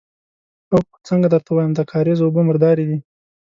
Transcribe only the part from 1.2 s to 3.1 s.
درته ووايم، د کارېزه اوبه مردارې دي.